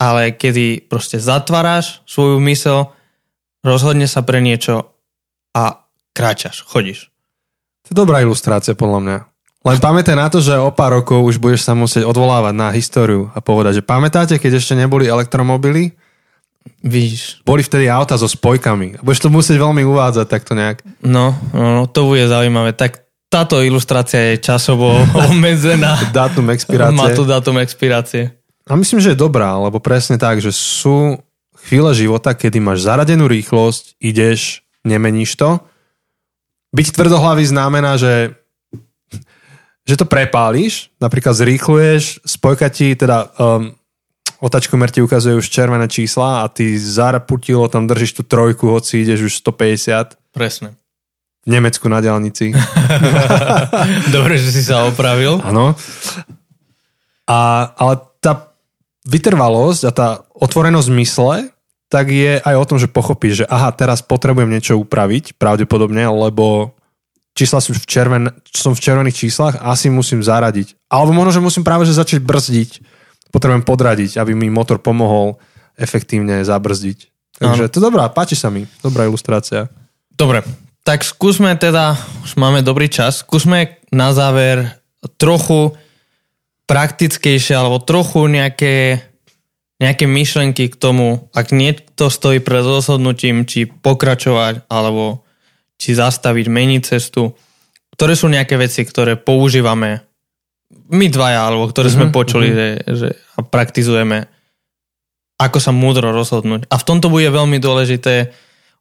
[0.00, 2.92] ale kedy proste zatváraš svoju mysel,
[3.60, 4.96] rozhodne sa pre niečo
[5.52, 5.84] a
[6.16, 7.12] kráčaš, chodíš.
[7.88, 9.18] To je dobrá ilustrácia podľa mňa.
[9.60, 13.28] Len pamätaj na to, že o pár rokov už budeš sa musieť odvolávať na históriu
[13.36, 15.99] a povedať, že pamätáte, keď ešte neboli elektromobily,
[16.80, 17.44] Víš.
[17.44, 19.00] Boli vtedy auta so spojkami.
[19.04, 20.80] Budeš to musieť veľmi uvádzať takto nejak.
[21.04, 22.72] No, no, to bude zaujímavé.
[22.72, 24.96] Tak táto ilustrácia je časovo
[25.28, 26.00] obmedzená.
[26.12, 26.96] dátum expirácie.
[26.96, 28.32] Má tu dátum expirácie.
[28.68, 31.20] A myslím, že je dobrá, lebo presne tak, že sú
[31.68, 35.60] chvíle života, kedy máš zaradenú rýchlosť, ideš, nemeníš to.
[36.72, 38.40] Byť tvrdohlavý znamená, že
[39.88, 43.74] že to prepáliš, napríklad zrýchluješ, spojka ti, teda um,
[44.40, 49.30] otačkomer ti ukazuje už červené čísla a ty zaraputilo tam držíš tú trojku, hoci ideš
[49.30, 50.16] už 150.
[50.32, 50.74] Presne.
[51.44, 52.52] V Nemecku na diálnici.
[54.16, 55.40] Dobre, že si sa opravil.
[55.40, 55.72] Áno.
[57.24, 57.38] A,
[57.76, 58.52] ale tá
[59.08, 61.48] vytrvalosť a tá otvorenosť mysle
[61.90, 66.70] tak je aj o tom, že pochopíš, že aha, teraz potrebujem niečo upraviť, pravdepodobne, lebo
[67.34, 70.78] čísla sú v, červen, som v červených číslach, asi musím zaradiť.
[70.86, 72.70] Alebo možno, že musím práve že začať brzdiť
[73.30, 75.38] potrebujem podradiť, aby mi motor pomohol
[75.78, 76.98] efektívne zabrzdiť.
[77.40, 77.72] Takže ano.
[77.72, 78.68] to dobrá, páči sa mi.
[78.84, 79.72] Dobrá ilustrácia.
[80.12, 80.44] Dobre,
[80.84, 84.76] tak skúsme teda, už máme dobrý čas, skúsme na záver
[85.16, 85.72] trochu
[86.68, 89.00] praktickejšie alebo trochu nejaké,
[89.80, 95.24] nejaké myšlenky k tomu, ak niekto stojí pred rozhodnutím, či pokračovať alebo
[95.80, 97.32] či zastaviť, meniť cestu,
[97.96, 100.04] ktoré sú nejaké veci, ktoré používame
[100.70, 102.18] my dvaja, alebo ktoré sme mm-hmm.
[102.18, 102.58] počuli, mm-hmm.
[102.58, 104.26] že, že a praktizujeme,
[105.40, 106.68] ako sa múdro rozhodnúť.
[106.70, 108.30] A v tomto bude veľmi dôležité,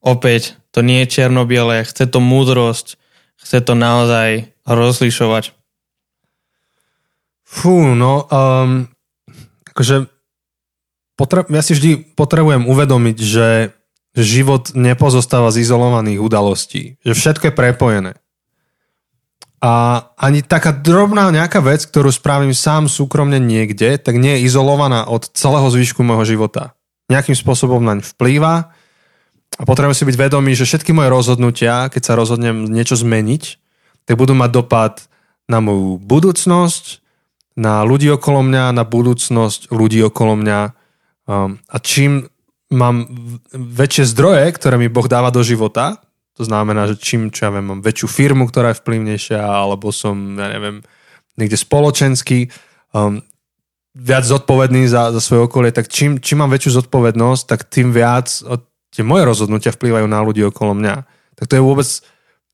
[0.03, 2.99] opäť, to nie je černobiele, chce to múdrosť,
[3.39, 5.55] chce to naozaj rozlišovať.
[7.49, 8.85] Fú, no, um,
[9.73, 10.05] akože
[11.17, 13.47] potre- ja si vždy potrebujem uvedomiť, že
[14.13, 17.01] život nepozostáva z izolovaných udalostí.
[17.01, 18.11] Že všetko je prepojené.
[19.59, 25.03] A ani taká drobná nejaká vec, ktorú spravím sám súkromne niekde, tak nie je izolovaná
[25.03, 26.71] od celého zvyšku môjho života.
[27.11, 28.71] Nejakým spôsobom naň vplýva
[29.59, 33.43] a potrebujem si byť vedomý, že všetky moje rozhodnutia, keď sa rozhodnem niečo zmeniť,
[34.07, 34.93] tak budú mať dopad
[35.51, 37.03] na moju budúcnosť,
[37.59, 40.59] na ľudí okolo mňa, na budúcnosť ľudí okolo mňa.
[41.27, 42.31] Um, a čím
[42.71, 43.09] mám
[43.51, 45.99] väčšie zdroje, ktoré mi Boh dáva do života,
[46.39, 50.39] to znamená, že čím, čo ja viem, mám väčšiu firmu, ktorá je vplyvnejšia, alebo som,
[50.39, 50.79] ja neviem,
[51.35, 52.47] niekde spoločenský,
[52.95, 53.19] um,
[53.91, 58.31] viac zodpovedný za, za svoje okolie, tak čím, čím mám väčšiu zodpovednosť, tak tým viac
[58.95, 60.95] tie moje rozhodnutia vplývajú na ľudí okolo mňa.
[61.35, 61.89] Tak to je vôbec,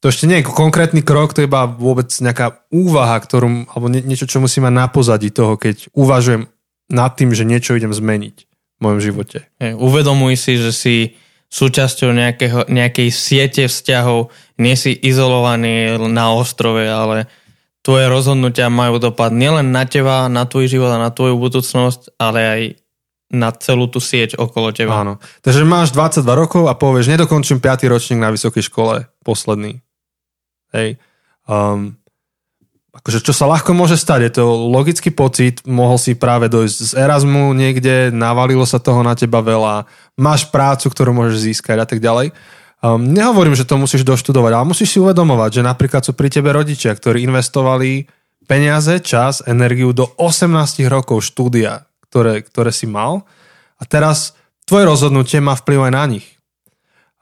[0.02, 4.02] to ešte nie je konkrétny krok, to je iba vôbec nejaká úvaha, ktorú, alebo nie,
[4.02, 6.50] niečo, čo musím mať na pozadí toho, keď uvažujem
[6.89, 9.45] nad tým, že niečo idem zmeniť v mojom živote.
[9.62, 10.95] Uvedomuj si, že si
[11.56, 14.28] súčasťou nejakého, nejakej siete vzťahov,
[14.60, 17.32] nie si izolovaný na ostrove, ale
[17.80, 22.39] tvoje rozhodnutia majú dopad nielen na teba, na tvoj život a na tvoju budúcnosť, ale
[22.44, 22.62] aj
[23.32, 25.02] na celú tú sieť okolo teba.
[25.02, 25.24] Áno.
[25.41, 27.88] Takže máš 22 rokov a povieš, nedokončím 5.
[27.88, 29.80] ročník na vysokej škole, posledný.
[30.76, 31.00] Hej.
[31.48, 31.96] Um,
[32.96, 36.92] akože čo sa ľahko môže stať, je to logický pocit, mohol si práve dojsť z
[36.96, 39.84] Erasmu niekde, navalilo sa toho na teba veľa,
[40.16, 42.32] máš prácu, ktorú môžeš získať a tak ďalej.
[42.80, 46.56] Um, nehovorím, že to musíš doštudovať, ale musíš si uvedomovať, že napríklad sú pri tebe
[46.56, 48.08] rodičia, ktorí investovali
[48.48, 53.28] peniaze, čas, energiu do 18 rokov štúdia, ktoré, ktoré si mal
[53.76, 56.28] a teraz tvoje rozhodnutie má vplyv aj na nich.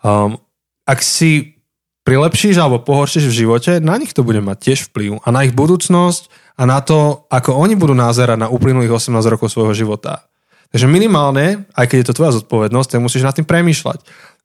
[0.03, 0.37] Um,
[0.83, 1.62] ak si
[2.03, 5.55] prilepšíš alebo pohoršíš v živote, na nich to bude mať tiež vplyv a na ich
[5.55, 6.27] budúcnosť
[6.59, 10.27] a na to, ako oni budú názerať na uplynulých 18 rokov svojho života.
[10.73, 14.03] Takže minimálne, aj keď je to tvoja zodpovednosť, tak musíš nad tým premýšľať.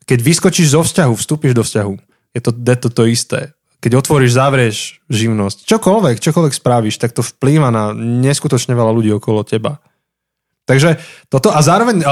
[0.08, 1.94] Keď vyskočíš zo vzťahu, vstúpiš do vzťahu,
[2.36, 3.40] je to, je to to isté.
[3.78, 4.76] Keď otvoríš, zavrieš
[5.08, 9.80] živnosť, čokoľvek, čokoľvek spravíš, tak to vplýva na neskutočne veľa ľudí okolo teba.
[10.68, 11.00] Takže
[11.32, 12.04] toto a zároveň,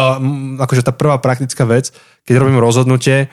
[0.65, 1.93] akože tá prvá praktická vec,
[2.25, 3.29] keď robím rozhodnutie,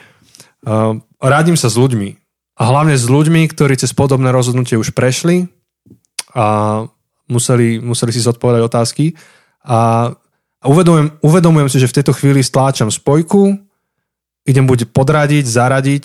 [1.30, 2.20] radím sa s ľuďmi.
[2.54, 5.50] A hlavne s ľuďmi, ktorí cez podobné rozhodnutie už prešli
[6.34, 6.86] a
[7.26, 9.18] museli, museli si zodpovedať otázky.
[9.66, 10.10] A
[10.62, 13.58] uvedomujem, uvedomujem si, že v tejto chvíli stláčam spojku,
[14.46, 16.04] idem buď podradiť, zaradiť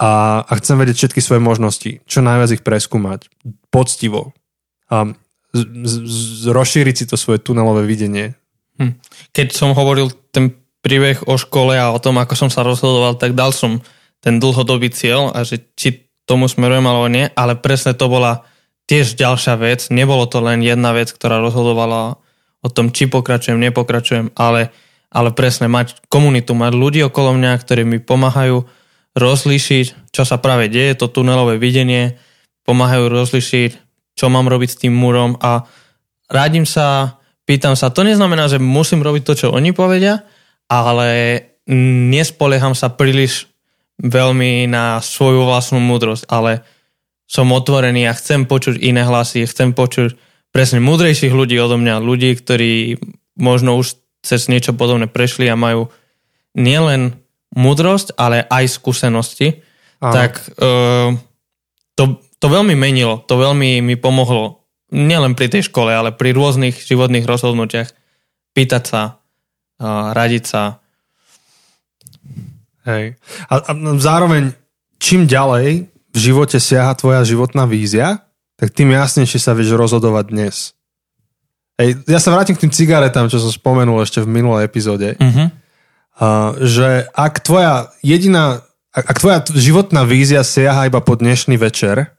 [0.00, 2.00] a, a chcem vedieť všetky svoje možnosti.
[2.08, 3.28] Čo najviac ich preskúmať.
[3.68, 4.32] Poctivo.
[4.88, 5.12] A
[5.52, 8.32] z, z, z, rozšíriť si to svoje tunelové videnie.
[8.80, 8.96] Hm.
[9.36, 13.36] Keď som hovoril ten príbeh o škole a o tom, ako som sa rozhodoval, tak
[13.36, 13.84] dal som
[14.22, 18.46] ten dlhodobý cieľ a že či tomu smerujem alebo nie, ale presne to bola
[18.86, 19.90] tiež ďalšia vec.
[19.90, 22.22] Nebolo to len jedna vec, ktorá rozhodovala
[22.62, 24.70] o tom, či pokračujem, nepokračujem, ale,
[25.10, 28.62] ale presne mať komunitu, mať ľudí okolo mňa, ktorí mi pomáhajú
[29.18, 32.16] rozlíšiť, čo sa práve deje, to tunelové videnie,
[32.62, 33.70] pomáhajú rozlíšiť,
[34.14, 35.66] čo mám robiť s tým múrom a
[36.30, 40.24] rádim sa, pýtam sa, to neznamená, že musím robiť to, čo oni povedia,
[40.70, 41.08] ale
[42.08, 43.51] nespolieham sa príliš
[44.02, 46.66] veľmi na svoju vlastnú múdrosť, ale
[47.30, 50.18] som otvorený a chcem počuť iné hlasy, chcem počuť
[50.52, 53.00] presne múdrejších ľudí odo mňa, ľudí, ktorí
[53.40, 55.88] možno už cez niečo podobné prešli a majú
[56.52, 57.16] nielen
[57.56, 59.64] múdrosť, ale aj skúsenosti,
[60.02, 60.12] Aha.
[60.12, 61.16] tak uh,
[61.96, 66.76] to, to veľmi menilo, to veľmi mi pomohlo nielen pri tej škole, ale pri rôznych
[66.76, 67.88] životných rozhodnutiach
[68.52, 69.02] pýtať sa,
[69.80, 70.81] uh, radiť sa,
[72.86, 73.16] Hej.
[73.46, 74.52] A, a zároveň,
[74.98, 78.26] čím ďalej v živote siaha tvoja životná vízia,
[78.58, 80.56] tak tým jasnejšie sa vieš rozhodovať dnes.
[81.80, 85.16] Hej, ja sa vrátim k tým cigaretám, čo som spomenul ešte v minulej epizóde.
[85.16, 85.48] Uh-huh.
[86.12, 92.12] Uh, že ak tvoja jediná, ak, ak tvoja životná vízia siaha iba po dnešný večer,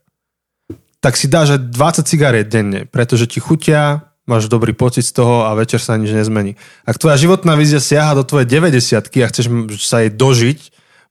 [1.03, 5.51] tak si dáš 20 cigariet denne, pretože ti chutia, máš dobrý pocit z toho a
[5.55, 6.55] večer sa nič nezmení.
[6.87, 9.45] Ak tvoja životná vízia siaha do tvojej 90 a chceš
[9.83, 10.59] sa jej dožiť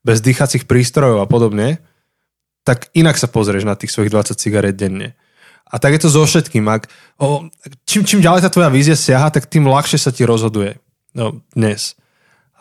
[0.01, 1.79] bez dýchacích prístrojov a podobne,
[2.65, 5.13] tak inak sa pozrieš na tých svojich 20 cigaret denne.
[5.69, 6.65] A tak je to so všetkým.
[6.69, 7.49] Ak, o,
[7.85, 10.77] čím, čím ďalej tá tvoja vízia siaha, tak tým ľahšie sa ti rozhoduje.
[11.13, 11.97] No, dnes.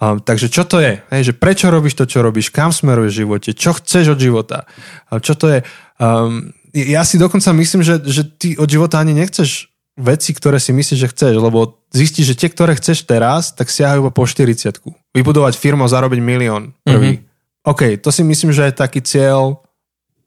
[0.02, 0.98] Um, takže čo to je?
[1.14, 2.50] Hej, že prečo robíš to, čo robíš?
[2.50, 3.50] Kam smeruješ v živote?
[3.54, 4.66] Čo chceš od života?
[5.08, 5.58] Um, čo to je?
[6.02, 9.71] Um, ja si dokonca myslím, že, že ty od života ani nechceš
[10.02, 14.10] veci, ktoré si myslíš, že chceš, lebo zistíš, že tie, ktoré chceš teraz, tak siahajú
[14.10, 14.82] po 40
[15.14, 17.22] Vybudovať firmu a zarobiť milión prvý.
[17.22, 17.70] Mm-hmm.
[17.70, 19.62] OK, to si myslím, že je taký cieľ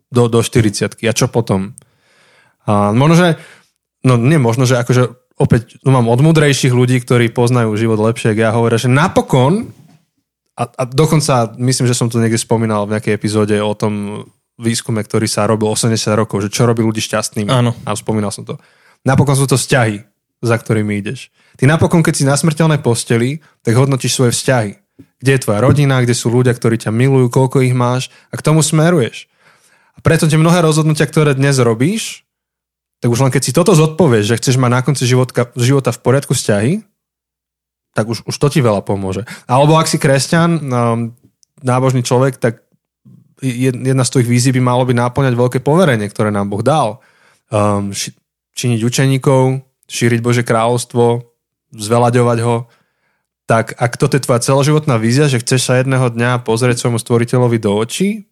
[0.07, 1.75] do, do 40 A čo potom?
[2.63, 3.27] A možno, že,
[4.07, 8.31] no nie možno, že akože opäť no mám od mudrejších ľudí, ktorí poznajú život lepšie,
[8.39, 9.67] ja hovoria, že napokon
[10.55, 14.23] a, a dokonca myslím, že som to niekde spomínal v nejakej epizóde o tom
[14.55, 17.51] výskume, ktorý sa robil 80 rokov, že čo robí ľudí šťastnými.
[17.51, 17.75] Áno.
[17.83, 18.55] A spomínal som to
[19.05, 20.01] Napokon sú to vzťahy,
[20.41, 21.29] za ktorými ideš.
[21.55, 24.71] Ty napokon, keď si na smrteľnej posteli, tak hodnotíš svoje vzťahy.
[25.21, 28.45] Kde je tvoja rodina, kde sú ľudia, ktorí ťa milujú, koľko ich máš a k
[28.45, 29.29] tomu smeruješ.
[29.95, 32.27] A preto tie mnohé rozhodnutia, ktoré dnes robíš,
[32.99, 36.01] tak už len keď si toto zodpovieš, že chceš mať na konci života, života v
[36.03, 36.83] poriadku vzťahy,
[37.95, 39.23] tak už, už to ti veľa pomôže.
[39.47, 40.61] Alebo ak si kresťan, um,
[41.63, 42.65] nábožný človek, tak
[43.39, 46.99] jedna z tvojich vízí by malo byť náplňať veľké poverenie, ktoré nám Boh dal.
[47.51, 47.95] Um,
[48.55, 51.27] činiť učeníkov, šíriť Bože kráľovstvo,
[51.75, 52.71] zvelaďovať ho,
[53.45, 57.61] tak ak toto je tvoja celoživotná vízia, že chceš sa jedného dňa pozrieť svojmu stvoriteľovi
[57.61, 58.25] do očí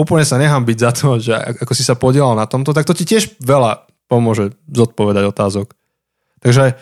[0.00, 2.96] úplne sa nechám byť za to, že ako si sa podielal na tomto, tak to
[2.96, 5.76] ti tiež veľa pomôže zodpovedať otázok.
[6.40, 6.80] Takže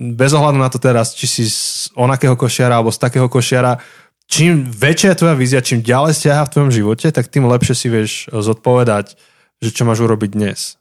[0.00, 3.82] bez ohľadu na to teraz, či si z onakého košiara alebo z takého košiara,
[4.30, 7.86] čím väčšia je tvoja vízia, čím ďalej stiaha v tvojom živote, tak tým lepšie si
[7.92, 9.18] vieš zodpovedať,
[9.60, 10.80] že čo máš urobiť dnes.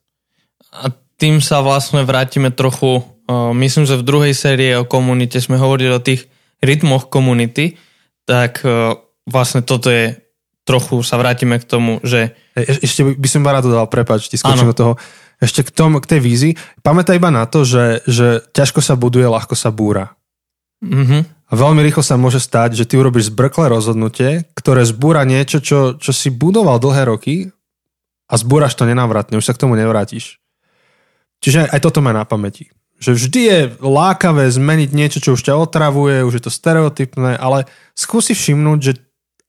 [0.73, 0.89] A
[1.21, 6.01] tým sa vlastne vrátime trochu, myslím, že v druhej sérii o komunite sme hovorili o
[6.01, 6.25] tých
[6.59, 7.77] rytmoch komunity,
[8.25, 8.65] tak
[9.27, 10.23] vlastne toto je
[10.63, 12.36] trochu sa vrátime k tomu, že...
[12.55, 14.93] E, ešte by som rád dodal, prepáč, ti skočím do toho.
[15.43, 16.53] Ešte k, tom, k tej vízii.
[16.79, 20.15] Pamätaj iba na to, že, že ťažko sa buduje, ľahko sa búra.
[20.79, 21.21] Mm-hmm.
[21.51, 25.99] A veľmi rýchlo sa môže stať, že ty urobíš zbrklé rozhodnutie, ktoré zbúra niečo, čo,
[25.99, 27.51] čo si budoval dlhé roky
[28.31, 30.39] a zbúraš to nenávratne, už sa k tomu nevrátiš.
[31.43, 32.71] Čiže aj toto má na pamäti.
[33.03, 37.67] Že vždy je lákavé zmeniť niečo, čo už ťa otravuje, už je to stereotypné, ale
[37.91, 38.91] skúsi všimnúť, že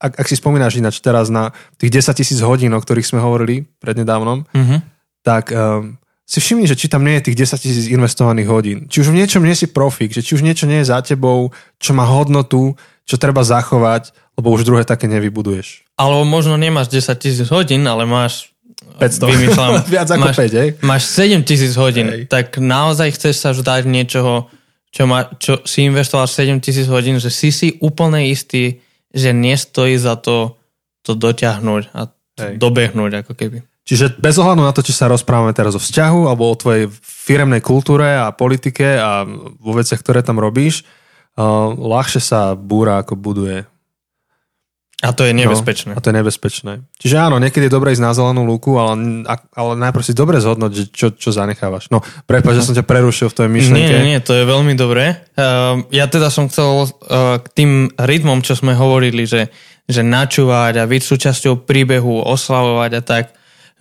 [0.02, 3.70] ak, ak si spomínaš ináč teraz na tých 10 tisíc hodín, o ktorých sme hovorili
[3.78, 4.78] prednedávnom, mm-hmm.
[5.22, 5.94] tak um,
[6.26, 8.78] si všimni, že či tam nie je tých 10 tisíc investovaných hodín.
[8.90, 11.52] Či už v niečom nie si profik, že či už niečo nie je za tebou,
[11.78, 15.84] čo má hodnotu, čo treba zachovať, lebo už druhé také nevybuduješ.
[16.00, 18.53] Alebo možno nemáš 10 tisíc hodín, ale máš
[18.96, 19.30] 500.
[19.30, 19.70] Vymýšľam.
[19.94, 20.68] Viac ako máš, 5, hej?
[20.80, 22.30] Máš 7 tisíc hodín, hej.
[22.30, 24.46] tak naozaj chceš sa vzdať niečoho,
[24.94, 28.82] čo, má, čo si investoval 7 tisíc hodín, že si si úplne istý,
[29.14, 30.58] že nestojí za to
[31.04, 32.08] to dotiahnuť a
[32.40, 32.56] Hej.
[32.58, 33.58] dobehnúť ako keby.
[33.84, 37.60] Čiže bez ohľadu na to, či sa rozprávame teraz o vzťahu alebo o tvojej firemnej
[37.60, 39.28] kultúre a politike a
[39.60, 40.88] vo veciach, ktoré tam robíš,
[41.36, 43.68] uh, ľahšie sa búra ako buduje.
[45.04, 45.92] A to je nebezpečné.
[45.92, 46.72] No, a to je nebezpečné.
[46.96, 48.96] Čiže áno, niekedy je dobre ísť na zelenú lúku, ale,
[49.52, 51.92] ale najprv si dobre zhodnoť, že čo, čo zanechávaš.
[51.92, 53.94] No, prepáč, že som ťa prerušil v tvojej myšlenke.
[54.00, 55.28] Nie, nie, to je veľmi dobré.
[55.36, 59.52] Uh, ja teda som chcel uh, k tým rytmom, čo sme hovorili, že,
[59.84, 63.24] že načúvať a byť súčasťou príbehu, oslavovať a tak,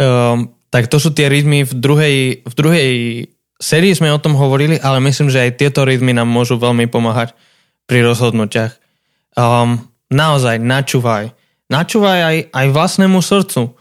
[0.03, 2.89] um, tak to sú tie rytmy v druhej, v druhej
[3.63, 7.31] sérii sme o tom hovorili, ale myslím, že aj tieto rytmy nám môžu veľmi pomáhať
[7.87, 8.75] pri rozhodnutiach.
[9.39, 11.33] Um, naozaj načúvaj.
[11.67, 13.73] Načúvaj aj, aj vlastnému srdcu.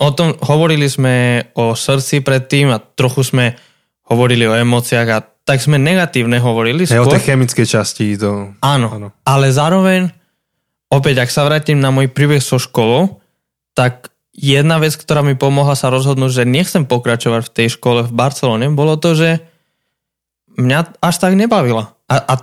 [0.00, 3.58] O tom hovorili sme o srdci predtým a trochu sme
[4.08, 6.86] hovorili o emóciách a tak sme negatívne hovorili.
[6.86, 8.16] Aj o tej chemickej časti.
[8.22, 8.54] To...
[8.62, 10.08] Áno, Áno, ale zároveň,
[10.88, 13.20] opäť, ak sa vrátim na môj príbeh so školou,
[13.74, 18.12] tak jedna vec, ktorá mi pomohla sa rozhodnúť, že nechcem pokračovať v tej škole v
[18.14, 19.42] Barcelone, bolo to, že
[20.56, 21.92] mňa až tak nebavila.
[22.08, 22.34] A, a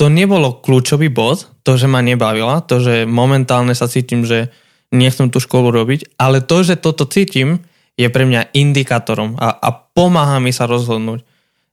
[0.00, 4.50] to nebolo kľúčový bod, to, že ma nebavila, to, že momentálne sa cítim, že
[4.92, 7.64] nechcem tú školu robiť, ale to, že toto cítim,
[7.96, 11.24] je pre mňa indikátorom a, a pomáha mi sa rozhodnúť.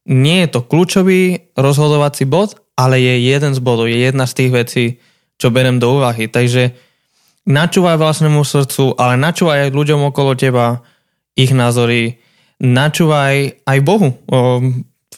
[0.08, 4.50] Nie je to kľúčový rozhodovací bod, ale je jeden z bodov, je jedna z tých
[4.52, 4.84] vecí,
[5.40, 6.28] čo berem do úvahy.
[6.28, 6.76] Takže
[7.48, 10.84] načúvaj vlastnému srdcu, ale načúvaj aj ľuďom okolo teba,
[11.36, 12.20] ich názory,
[12.60, 14.12] načúvaj aj Bohu.
[14.28, 14.60] O,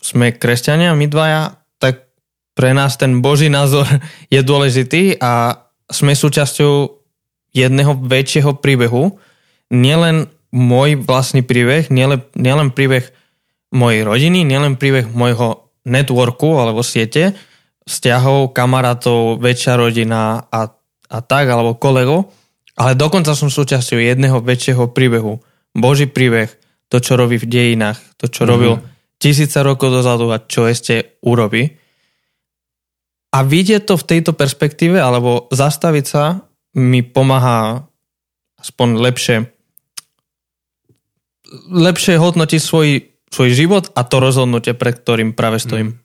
[0.02, 1.61] sme kresťania, my dvaja,
[2.52, 3.88] pre nás ten Boží názor
[4.34, 7.00] je dôležitý a sme súčasťou
[7.52, 9.20] jedného väčšieho príbehu.
[9.72, 13.08] Nielen môj vlastný príbeh, nielen, nielen príbeh
[13.72, 17.32] mojej rodiny, nielen príbeh môjho networku alebo siete,
[17.88, 20.68] vzťahov, kamarátov, väčšia rodina a,
[21.08, 22.30] a tak, alebo kolegov,
[22.76, 25.40] ale dokonca som súčasťou jedného väčšieho príbehu.
[25.72, 26.52] Boží príbeh,
[26.92, 28.52] to, čo robí v dejinách, to, čo mm-hmm.
[28.52, 28.72] robil
[29.16, 31.81] tisíce rokov dozadu a čo ešte urobí.
[33.32, 36.44] A vidieť to v tejto perspektíve, alebo zastaviť sa,
[36.76, 37.88] mi pomáha
[38.60, 39.36] aspoň lepšie
[41.68, 42.88] lepšie hodnotiť svoj,
[43.28, 45.96] svoj život a to rozhodnutie, pred ktorým práve stojím.
[45.96, 46.00] Mm.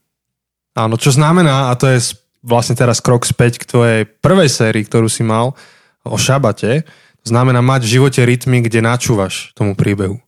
[0.77, 5.09] Áno, čo znamená, a to je vlastne teraz krok späť k tvojej prvej sérii, ktorú
[5.09, 5.57] si mal
[6.05, 6.85] o šabate,
[7.23, 10.21] to znamená mať v živote rytmy, kde načúvaš tomu príbehu.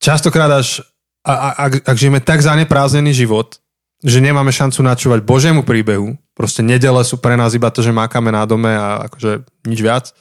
[0.00, 0.82] Častokrát až,
[1.24, 3.62] ak, ak žijeme tak zanepráznený život,
[4.00, 6.16] že nemáme šancu načúvať Božiemu príbehu.
[6.32, 10.16] Proste nedele sú pre nás iba to, že mákame na dome a akože nič viac.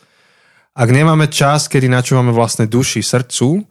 [0.76, 3.64] Ak nemáme čas, kedy načúvame vlastnej duši, srdcu,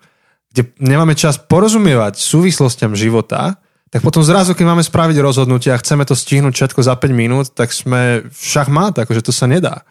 [0.52, 6.04] kde nemáme čas porozumievať súvislostiam života, tak potom zrazu, keď máme spraviť rozhodnutie a chceme
[6.04, 9.84] to stihnúť všetko za 5 minút, tak sme šachmát, akože to sa nedá.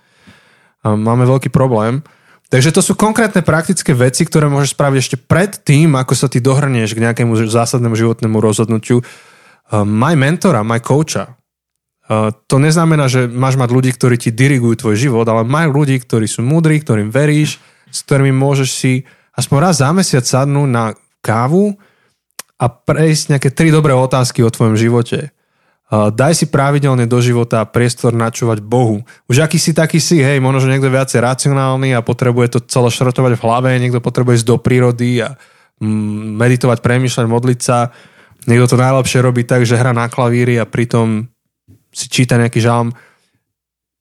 [0.86, 2.06] A máme veľký problém.
[2.48, 6.39] Takže to sú konkrétne praktické veci, ktoré môžeš spraviť ešte pred tým, ako sa ty
[6.39, 9.02] dohrnieš k nejakému zásadnému životnému rozhodnutiu
[9.72, 11.36] maj mentora, maj kouča.
[12.07, 15.99] Uh, to neznamená, že máš mať ľudí, ktorí ti dirigujú tvoj život, ale maj ľudí,
[15.99, 17.59] ktorí sú múdri, ktorým veríš,
[17.91, 19.03] s ktorými môžeš si
[19.36, 21.76] aspoň raz za mesiac sadnúť na kávu
[22.55, 25.36] a prejsť nejaké tri dobré otázky o tvojom živote.
[25.88, 29.03] Uh, daj si pravidelne do života priestor načúvať Bohu.
[29.28, 32.88] Už aký si taký si, hej, možno, že niekto viacej racionálny a potrebuje to celé
[32.88, 35.36] šrotovať v hlave, niekto potrebuje ísť do prírody a
[35.84, 37.91] mm, meditovať, premýšľať, modliť sa.
[38.48, 41.28] Niekto to najlepšie robí tak, že hrá na klavíri a pritom
[41.91, 42.95] si číta nejaký žalm.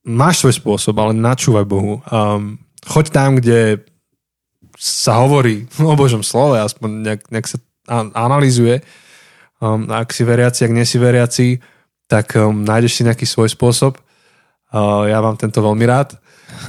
[0.07, 1.99] Máš svoj spôsob, ale načúvaj Bohu.
[2.07, 3.83] Um, choď tam, kde
[4.79, 7.59] sa hovorí o Božom slove, aspoň nejak, nejak sa
[8.15, 8.87] analýzuje.
[9.59, 11.59] Um, ak si veriaci, ak nie si veriaci,
[12.07, 13.99] tak um, nájdeš si nejaký svoj spôsob.
[14.71, 16.15] Uh, ja mám tento veľmi rád.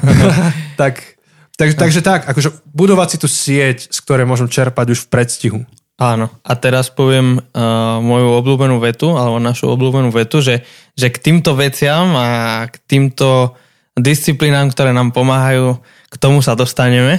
[0.81, 1.19] tak,
[1.59, 5.59] tak, takže tak, akože budovať si tú sieť, z ktorej môžem čerpať už v predstihu.
[5.97, 10.61] Áno, a teraz poviem uh, moju obľúbenú vetu, alebo našu obľúbenú vetu, že,
[10.93, 12.27] že k týmto veciam a
[12.69, 13.57] k týmto
[13.97, 15.81] disciplínám, ktoré nám pomáhajú,
[16.13, 17.17] k tomu sa dostaneme.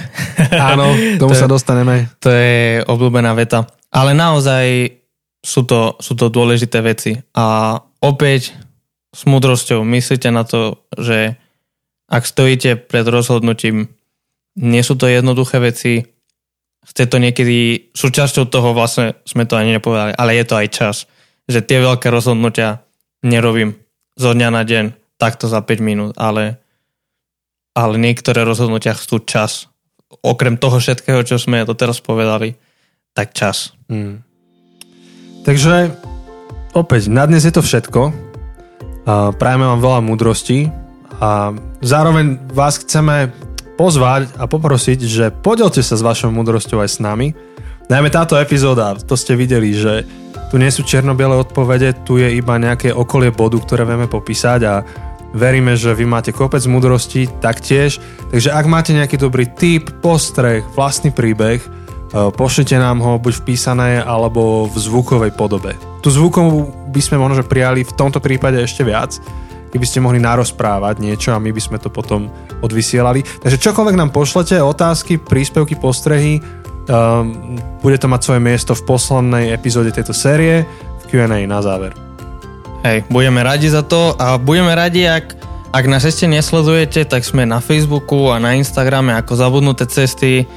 [0.55, 2.07] Áno, k tomu to sa dostaneme.
[2.23, 3.67] To je obľúbená veta.
[3.91, 4.95] Ale naozaj
[5.43, 7.19] sú to, sú to dôležité veci.
[7.35, 8.55] A opäť
[9.11, 11.35] s múdrosťou myslíte na to, že
[12.07, 13.91] ak stojíte pred rozhodnutím,
[14.55, 16.07] nie sú to jednoduché veci,
[16.85, 20.95] chce to niekedy, súčasťou toho vlastne sme to ani nepovedali, ale je to aj čas,
[21.49, 22.85] že tie veľké rozhodnutia
[23.25, 23.75] nerobím
[24.15, 24.85] zo dňa na deň,
[25.19, 26.59] takto za 5 minút, ale,
[27.75, 29.67] ale niektoré rozhodnutia chcú čas.
[30.23, 32.57] Okrem toho všetkého, čo sme to teraz povedali,
[33.13, 33.75] tak čas.
[33.91, 34.23] Hmm.
[35.43, 35.93] Takže
[36.75, 38.11] opäť, na dnes je to všetko.
[39.39, 40.69] Prajeme vám veľa múdrosti
[41.17, 43.33] a zároveň vás chceme
[43.79, 47.31] pozvať a poprosiť, že podielte sa s vašou múdrosťou aj s nami.
[47.87, 50.03] Najmä táto epizóda, to ste videli, že
[50.51, 54.83] tu nie sú černobiele odpovede, tu je iba nejaké okolie bodu, ktoré vieme popísať a
[55.31, 58.03] veríme, že vy máte kopec múdrosti taktiež.
[58.35, 61.63] Takže ak máte nejaký dobrý tip, postreh, vlastný príbeh,
[62.09, 65.77] Eh, pošlite nám ho buď v písanej alebo v zvukovej podobe.
[66.01, 69.21] Tu zvukovú by sme možno prijali v tomto prípade ešte viac,
[69.69, 72.27] keby ste mohli narozprávať niečo a my by sme to potom
[72.61, 73.23] odvysielali.
[73.23, 76.41] Takže čokoľvek nám pošlete, otázky, príspevky, postrehy,
[76.89, 80.65] um, bude to mať svoje miesto v poslednej epizóde tejto série
[81.01, 81.93] v Q&A na záver.
[82.83, 85.35] Hej, budeme radi za to a budeme radi, ak,
[85.75, 90.47] ak nás ešte nesledujete, tak sme na Facebooku a na Instagrame ako Zabudnuté cesty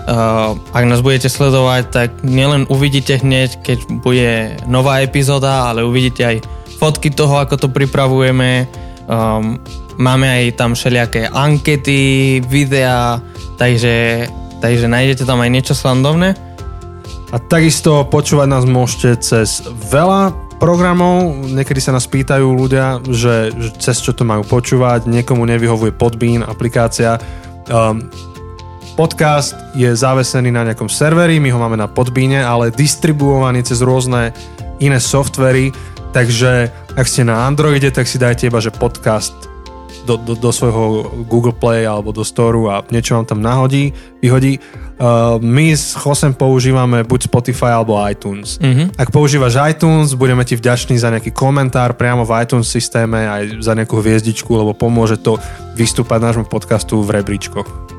[0.00, 6.24] Uh, ak nás budete sledovať, tak nielen uvidíte hneď, keď bude nová epizóda, ale uvidíte
[6.24, 6.36] aj
[6.80, 8.64] fotky toho, ako to pripravujeme.
[9.04, 9.60] Um,
[10.00, 13.20] máme aj tam všelijaké ankety, videá,
[13.60, 14.24] takže,
[14.64, 16.32] takže nájdete tam aj niečo slandovné.
[17.30, 19.60] A takisto počúvať nás môžete cez
[19.92, 21.46] veľa programov.
[21.46, 25.06] Niekedy sa nás pýtajú ľudia, že, že cez čo to majú počúvať.
[25.06, 27.20] Niekomu nevyhovuje Podbean aplikácia.
[27.68, 28.08] Um,
[28.98, 34.34] Podcast je zavesený na nejakom serveri, my ho máme na Podbíne, ale distribuovaný cez rôzne
[34.76, 35.72] iné softvery,
[36.10, 39.34] takže ak ste na Androide, tak si dajte iba, že podcast
[40.06, 43.92] do, do, do svojho Google Play alebo do Store a niečo vám tam nahodí,
[44.24, 44.58] vyhodí.
[45.00, 48.60] Uh, my s Chosem používame buď Spotify alebo iTunes.
[48.60, 49.00] Mm-hmm.
[49.00, 53.72] Ak používaš iTunes, budeme ti vďační za nejaký komentár priamo v iTunes systéme aj za
[53.72, 55.40] nejakú hviezdičku, lebo pomôže to
[55.72, 57.90] vystúpať nášmu podcastu v rebríčkoch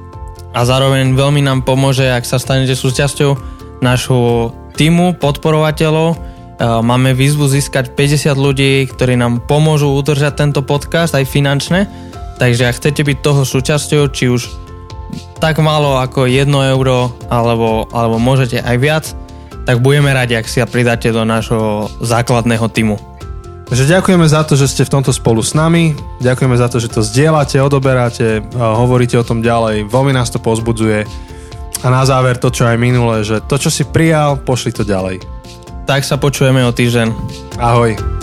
[0.51, 3.39] a zároveň veľmi nám pomôže, ak sa stanete súčasťou
[3.79, 6.30] nášho týmu podporovateľov.
[6.61, 11.89] Máme výzvu získať 50 ľudí, ktorí nám pomôžu udržať tento podcast aj finančne.
[12.37, 14.45] Takže ak chcete byť toho súčasťou, či už
[15.41, 19.05] tak málo ako 1 euro, alebo, alebo môžete aj viac,
[19.65, 22.97] tak budeme radi, ak si sa pridáte do nášho základného týmu.
[23.65, 26.93] Takže ďakujeme za to, že ste v tomto spolu s nami, ďakujeme za to, že
[26.93, 31.09] to zdieľate, odoberáte, hovoríte o tom ďalej, veľmi nás to pozbudzuje.
[31.81, 35.40] A na záver to, čo aj minule, že to, čo si prijal, pošli to ďalej.
[35.89, 37.07] Tak sa počujeme o týždeň.
[37.57, 38.20] Ahoj.